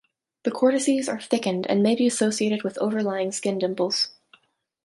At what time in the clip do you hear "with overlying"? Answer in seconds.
2.63-3.31